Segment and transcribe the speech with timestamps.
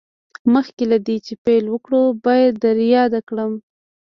[0.53, 3.51] مخکې له دې چې پیل وکړو باید در یاده کړم